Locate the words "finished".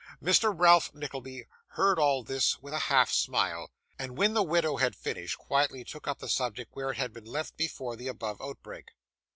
4.95-5.37